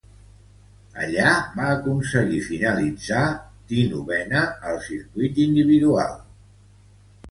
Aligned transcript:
Allí 1.03 1.27
va 1.59 1.67
aconseguir 1.73 2.41
finalitzar 2.47 3.23
denovena 3.75 4.45
al 4.73 4.85
circuit 4.91 5.43
individual. 5.49 6.23